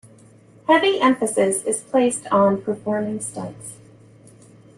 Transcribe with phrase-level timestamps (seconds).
[0.67, 3.75] Heavy emphasis is placed on performing stunts.